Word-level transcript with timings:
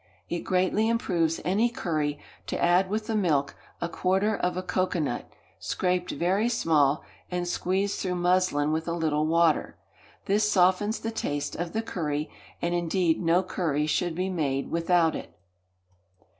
It 0.29 0.39
greatly 0.39 0.89
improves 0.89 1.39
any 1.45 1.69
curry 1.69 2.17
to 2.47 2.59
add 2.59 2.89
with 2.89 3.05
the 3.05 3.15
milk 3.15 3.55
a 3.79 3.87
quarter 3.87 4.35
of 4.35 4.57
a 4.57 4.63
cocoa 4.63 4.97
nut, 4.97 5.29
scraped 5.59 6.09
very 6.13 6.49
small, 6.49 7.03
and 7.29 7.47
squeezed 7.47 7.99
through 7.99 8.15
muslin 8.15 8.71
with 8.71 8.87
a 8.87 8.93
little 8.93 9.27
water; 9.27 9.77
this 10.25 10.51
softens 10.51 10.99
the 11.01 11.11
taste 11.11 11.55
of 11.55 11.73
the 11.73 11.83
curry, 11.83 12.31
and, 12.63 12.73
indeed, 12.73 13.21
no 13.21 13.43
curry 13.43 13.85
should 13.85 14.15
be 14.15 14.27
made 14.31 14.71
without 14.71 15.15
it. 15.15 15.37